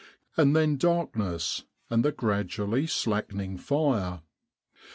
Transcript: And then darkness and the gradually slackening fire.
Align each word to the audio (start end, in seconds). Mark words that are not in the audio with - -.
And 0.35 0.55
then 0.55 0.77
darkness 0.77 1.65
and 1.87 2.03
the 2.03 2.11
gradually 2.11 2.87
slackening 2.87 3.55
fire. 3.59 4.21